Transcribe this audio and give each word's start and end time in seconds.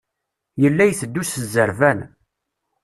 Yella 0.61 0.83
iteddu 0.87 1.23
s 1.25 1.33
zzerban. 1.43 1.99